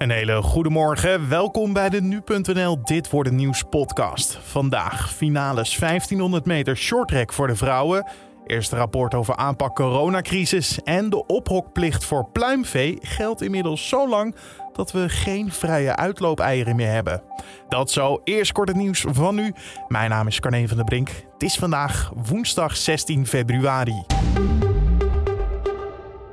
[0.00, 1.28] Een hele goede morgen.
[1.28, 4.38] Welkom bij de Nu.nl Dit wordt een nieuws podcast.
[4.42, 8.06] Vandaag finales 1500 meter shorttrack voor de vrouwen.
[8.46, 10.82] Eerste rapport over aanpak coronacrisis.
[10.82, 14.34] En de ophokplicht voor pluimvee geldt inmiddels zo lang
[14.72, 17.22] dat we geen vrije uitloopeieren meer hebben.
[17.68, 18.20] Dat zo.
[18.24, 19.54] Eerst kort het nieuws van nu.
[19.88, 21.08] Mijn naam is Carne van der Brink.
[21.32, 24.04] Het is vandaag woensdag 16 februari.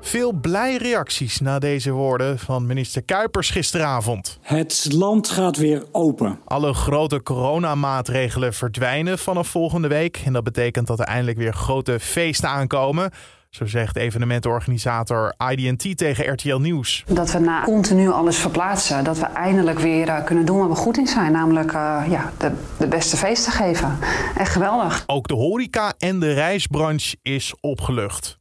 [0.08, 4.40] Veel blij reacties na deze woorden van minister Kuipers gisteravond.
[4.42, 6.40] Het land gaat weer open.
[6.46, 10.22] Alle grote coronamaatregelen verdwijnen vanaf volgende week.
[10.26, 13.12] En dat betekent dat er eindelijk weer grote feesten aankomen.
[13.50, 17.04] Zo zegt evenementorganisator IDT tegen RTL Nieuws.
[17.08, 20.76] Dat we na continu alles verplaatsen, dat we eindelijk weer uh, kunnen doen waar we
[20.76, 21.32] goed in zijn.
[21.32, 23.98] Namelijk uh, ja, de, de beste feesten geven.
[24.38, 25.04] Echt geweldig.
[25.08, 28.37] Ook de horeca en de reisbranche is opgelucht.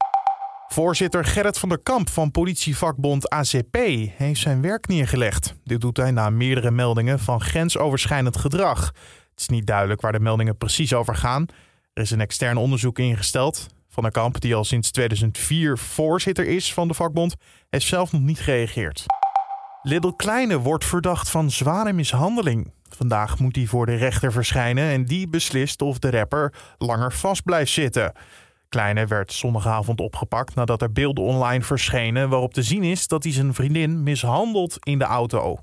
[0.69, 3.77] Voorzitter Gerrit van der Kamp van politievakbond ACP
[4.17, 5.55] heeft zijn werk neergelegd.
[5.65, 8.87] Dit doet hij na meerdere meldingen van grensoverschrijdend gedrag.
[9.31, 11.47] Het is niet duidelijk waar de meldingen precies over gaan.
[11.93, 13.67] Er is een extern onderzoek ingesteld.
[13.89, 17.35] Van der Kamp, die al sinds 2004 voorzitter is van de vakbond,
[17.71, 19.05] heeft zelf nog niet gereageerd.
[19.83, 22.73] Little Kleine wordt verdacht van zware mishandeling.
[22.89, 27.45] Vandaag moet hij voor de rechter verschijnen en die beslist of de rapper langer vast
[27.45, 28.13] blijft zitten.
[28.69, 33.33] Kleine werd zondagavond opgepakt nadat er beelden online verschenen waarop te zien is dat hij
[33.33, 35.59] zijn vriendin mishandelt in de auto.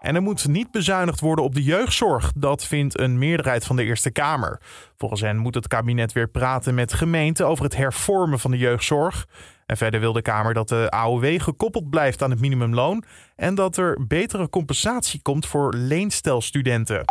[0.00, 2.32] En er moet niet bezuinigd worden op de jeugdzorg.
[2.36, 4.60] Dat vindt een meerderheid van de Eerste Kamer.
[4.96, 9.26] Volgens hen moet het kabinet weer praten met gemeenten over het hervormen van de jeugdzorg.
[9.66, 13.04] En verder wil de Kamer dat de AOW gekoppeld blijft aan het minimumloon
[13.36, 17.04] en dat er betere compensatie komt voor leenstelstudenten.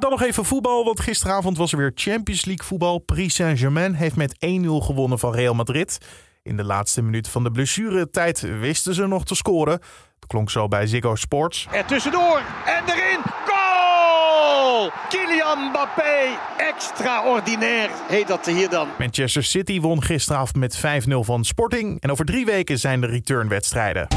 [0.00, 2.98] Dan nog even voetbal, want gisteravond was er weer Champions League voetbal.
[2.98, 5.98] Paris Saint-Germain heeft met 1-0 gewonnen van Real Madrid.
[6.42, 9.72] In de laatste minuut van de blessuretijd wisten ze nog te scoren.
[9.72, 11.66] Het klonk zo bij Ziggo Sports.
[11.72, 13.20] Er tussendoor en erin.
[13.46, 14.90] Goal!
[15.08, 18.88] Kylian Mbappé, extraordinair heet dat hier dan.
[18.98, 20.80] Manchester City won gisteravond met 5-0
[21.20, 22.00] van Sporting.
[22.00, 24.08] En over drie weken zijn de returnwedstrijden.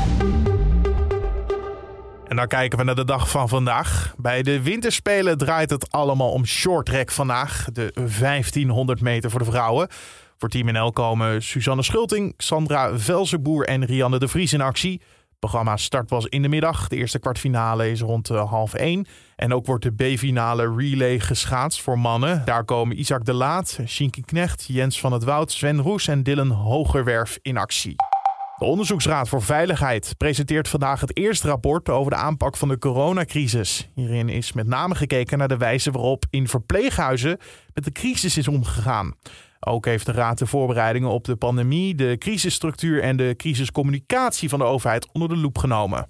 [2.33, 4.13] En dan kijken we naar de dag van vandaag.
[4.17, 7.67] Bij de winterspelen draait het allemaal om shorttrack vandaag.
[7.73, 9.87] De 1500 meter voor de vrouwen.
[10.37, 15.01] Voor Team NL komen Suzanne Schulting, Sandra Velzenboer en Rianne de Vries in actie.
[15.29, 16.87] Het programma start was in de middag.
[16.87, 19.05] De eerste kwartfinale is rond uh, half één.
[19.35, 22.41] En ook wordt de B-finale relay geschaatst voor mannen.
[22.45, 26.51] Daar komen Isaac de Laat, Shinky Knecht, Jens van het Woud, Sven Roes en Dylan
[26.51, 27.95] Hogerwerf in actie.
[28.63, 33.89] De Onderzoeksraad voor Veiligheid presenteert vandaag het eerste rapport over de aanpak van de coronacrisis.
[33.95, 37.37] Hierin is met name gekeken naar de wijze waarop in verpleeghuizen
[37.73, 39.15] met de crisis is omgegaan.
[39.59, 44.59] Ook heeft de Raad de voorbereidingen op de pandemie, de crisisstructuur en de crisiscommunicatie van
[44.59, 46.05] de overheid onder de loep genomen.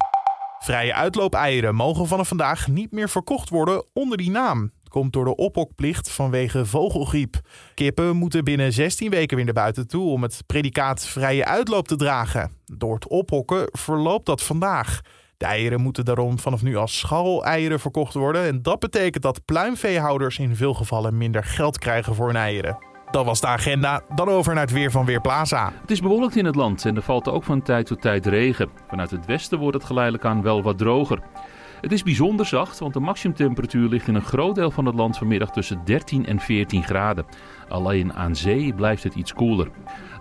[0.60, 5.36] Vrije uitloopeieren mogen vanaf vandaag niet meer verkocht worden onder die naam komt door de
[5.36, 7.40] ophokplicht vanwege vogelgriep.
[7.74, 11.96] Kippen moeten binnen 16 weken weer naar buiten toe om het predicaat vrije uitloop te
[11.96, 12.52] dragen.
[12.66, 15.02] Door het ophokken verloopt dat vandaag.
[15.38, 18.44] De eieren moeten daarom vanaf nu als scharreleieren verkocht worden.
[18.44, 22.78] En dat betekent dat pluimveehouders in veel gevallen minder geld krijgen voor hun eieren.
[23.12, 24.02] Dat was de agenda.
[24.16, 25.74] Dan over naar het weer van Weerplaza.
[25.82, 28.70] Het is bewolkt in het land en er valt ook van tijd tot tijd regen.
[28.88, 31.20] Vanuit het westen wordt het geleidelijk aan wel wat droger.
[31.84, 35.18] Het is bijzonder zacht, want de maximumtemperatuur ligt in een groot deel van het land
[35.18, 37.26] vanmiddag tussen 13 en 14 graden.
[37.68, 39.70] Alleen aan zee blijft het iets koeler.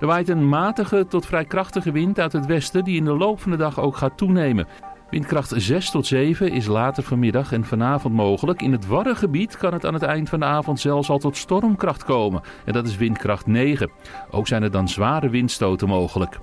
[0.00, 3.40] Er waait een matige tot vrij krachtige wind uit het westen die in de loop
[3.40, 4.66] van de dag ook gaat toenemen.
[5.10, 8.62] Windkracht 6 tot 7 is later vanmiddag en vanavond mogelijk.
[8.62, 12.04] In het Waddengebied kan het aan het eind van de avond zelfs al tot stormkracht
[12.04, 12.42] komen.
[12.64, 13.90] En dat is windkracht 9.
[14.30, 16.38] Ook zijn er dan zware windstoten mogelijk.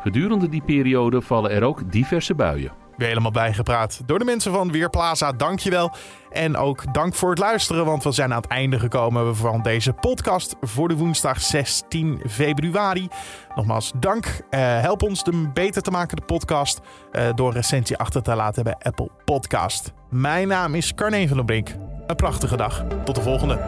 [0.00, 2.72] Gedurende die periode vallen er ook diverse buien.
[3.06, 5.32] Helemaal bijgepraat door de mensen van Weerplaza.
[5.32, 5.92] Dankjewel.
[6.30, 9.92] En ook dank voor het luisteren, want we zijn aan het einde gekomen van deze
[9.92, 13.08] podcast voor de woensdag 16 februari.
[13.54, 14.26] Nogmaals, dank.
[14.26, 16.80] Uh, help ons de beter te maken, de podcast,
[17.12, 19.92] uh, door recensie achter te laten bij Apple Podcast.
[20.10, 21.68] Mijn naam is Carne van der Brink.
[22.06, 22.84] Een prachtige dag.
[23.04, 23.58] Tot de volgende.